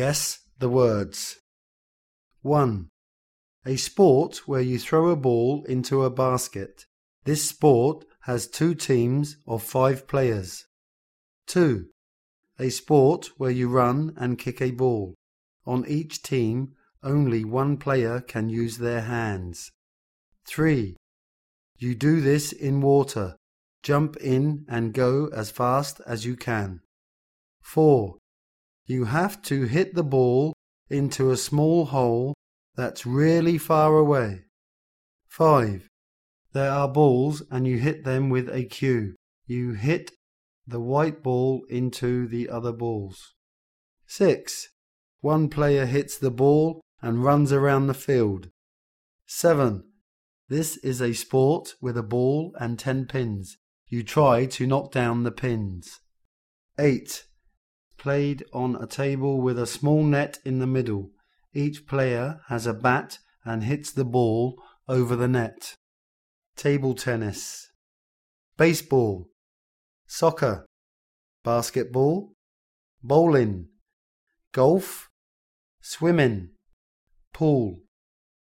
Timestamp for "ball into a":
5.14-6.08, 30.04-31.36